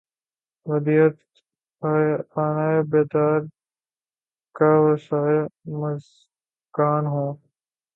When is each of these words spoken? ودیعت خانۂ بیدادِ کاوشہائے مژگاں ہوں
ودیعت 0.69 1.15
خانۂ 2.31 2.69
بیدادِ 2.89 3.43
کاوشہائے 4.57 5.39
مژگاں 5.79 7.01
ہوں 7.11 7.31